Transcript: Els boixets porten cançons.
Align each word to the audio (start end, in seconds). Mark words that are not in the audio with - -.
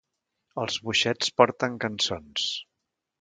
Els 0.61 0.77
boixets 0.87 1.29
porten 1.41 1.75
cançons. 1.85 2.47